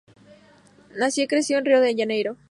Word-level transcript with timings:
Nació 0.95 1.25
y 1.25 1.27
creció 1.27 1.59
en 1.59 1.65
Río 1.65 1.79
de 1.79 1.95
Janeiro. 1.95 2.35